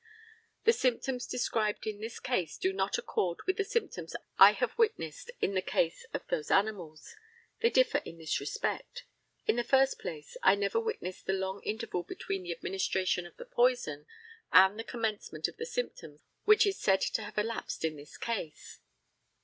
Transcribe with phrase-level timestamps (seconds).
[0.63, 5.29] The symptoms described in this case do not accord with the symptoms I have witnessed
[5.41, 7.15] in the case of those animals.
[7.59, 9.03] They differ in this respect:
[9.45, 13.45] In the first place I never witnessed the long interval between the administration of the
[13.45, 14.07] poison
[14.51, 18.79] and the commencement of the symptoms which is said to have elapsed in this case.